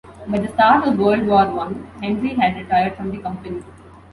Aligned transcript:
By 0.27 0.39
the 0.39 0.47
start 0.47 0.87
of 0.87 0.97
World 0.97 1.27
War 1.27 1.45
One 1.53 1.85
Henry 2.01 2.29
had 2.33 2.55
retired 2.55 2.95
from 2.97 3.11
the 3.11 3.19
Company. 3.19 3.61